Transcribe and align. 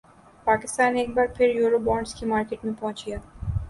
پاکستان 0.47 0.95
ایک 0.97 1.09
بار 1.15 1.27
پھر 1.35 1.55
یورو 1.55 1.79
بانڈز 1.85 2.13
کی 2.15 2.25
مارکیٹ 2.25 2.65
میں 2.65 2.73
پہنچ 2.79 3.05
گیا 3.07 3.17